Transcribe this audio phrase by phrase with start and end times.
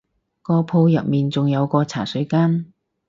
[0.41, 2.73] 個鋪入面仲有個茶水間